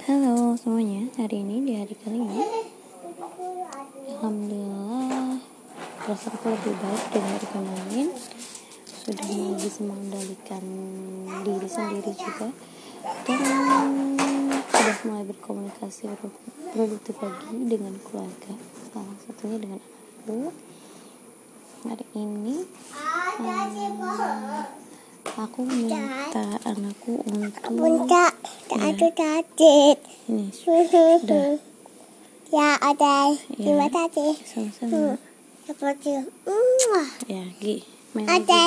[0.00, 2.40] Halo semuanya, hari ini di hari kelima
[4.16, 5.36] Alhamdulillah
[6.00, 8.08] Perasaanku lebih baik dari hari kemarin.
[8.88, 10.56] Sudah mulai bisa
[11.44, 12.48] diri sendiri juga.
[13.28, 13.40] Dan
[14.72, 16.08] sudah mulai berkomunikasi
[16.72, 18.56] produktif lagi dengan keluarga
[18.88, 20.48] Salah satunya dengan anakku.
[21.84, 22.56] Hari ini
[23.36, 24.64] um,
[25.36, 28.39] aku minta anakku untuk
[28.70, 29.98] Ya, cacit.
[30.26, 31.58] ini sudah
[32.48, 33.30] Ya, ada.
[33.50, 33.58] Ya.
[33.58, 34.32] Terima kasih.
[34.42, 35.18] sama-sama
[35.62, 37.08] Seperti Mwah.
[37.26, 38.64] ya Gi main lagi Ada.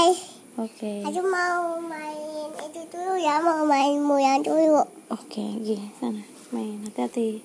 [0.55, 4.83] oke Aku mau main itu dulu ya, mau main moyang dulu.
[5.09, 7.43] oke Gi sana main hati-hati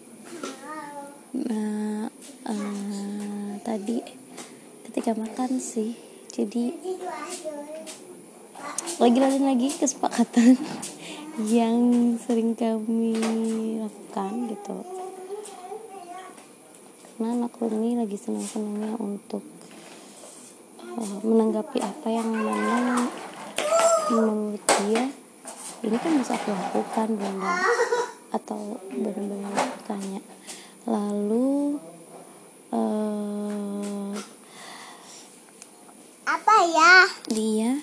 [1.34, 2.06] nah
[2.44, 3.98] eh, tadi
[4.84, 6.74] ketika makan sih jadi
[8.98, 10.54] lagi-lagi lagi kesepakatan
[11.46, 11.78] yang
[12.18, 13.14] sering kami
[13.78, 14.82] lakukan gitu.
[17.14, 19.46] Karena anakku ini lagi senang-senangnya untuk
[20.82, 23.06] uh, menanggapi apa yang memang
[24.10, 25.14] menurut dia
[25.78, 27.54] ini kan bisa aku lakukan Bunda.
[28.34, 30.18] Atau benar-benar tanya.
[30.90, 31.78] Lalu
[32.74, 34.14] uh,
[36.26, 36.94] Apa ya?
[37.28, 37.78] dia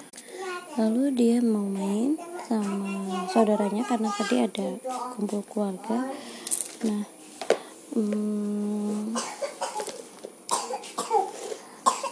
[0.75, 2.19] lalu dia mau main
[2.51, 4.67] sama saudaranya karena tadi ada
[5.15, 6.09] kumpul keluarga.
[6.85, 7.03] Nah
[7.93, 9.15] hmm,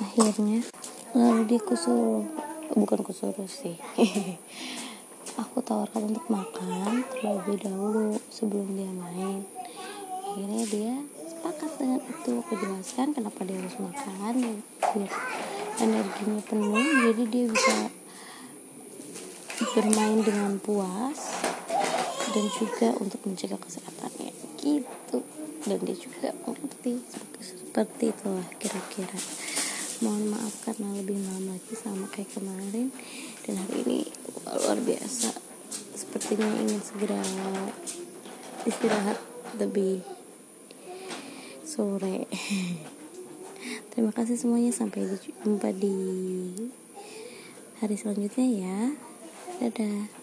[0.01, 0.59] akhirnya
[1.13, 2.25] lalu dia kusuruh
[2.73, 3.77] bukan kusuruh sih.
[5.41, 9.41] Aku tawarkan untuk makan terlebih dahulu sebelum dia main.
[10.29, 10.93] Akhirnya dia
[11.25, 12.31] sepakat dengan itu.
[12.41, 14.61] Aku jelaskan kenapa dia harus makan
[14.93, 15.11] biar
[15.81, 17.75] energinya penuh jadi dia bisa
[19.71, 21.39] bermain dengan puas
[22.33, 24.31] dan juga untuk menjaga kesehatannya.
[24.59, 25.17] Gitu.
[25.63, 29.19] Dan dia juga mengerti seperti, seperti itulah kira-kira.
[30.03, 32.91] Mohon maaf karena lebih malam lagi sama kayak kemarin.
[33.47, 33.99] Dan hari ini
[34.49, 35.31] luar biasa.
[35.95, 37.23] Sepertinya ingin segera
[38.67, 39.21] istirahat
[39.55, 40.03] lebih
[41.63, 42.27] sore.
[43.95, 44.75] Terima kasih semuanya.
[44.75, 45.07] Sampai
[45.45, 45.95] jumpa di
[47.79, 48.79] hari selanjutnya ya
[49.61, 50.22] dadah